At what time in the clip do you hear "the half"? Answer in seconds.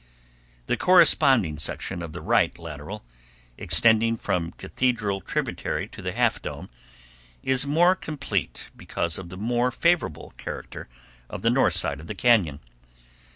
6.01-6.41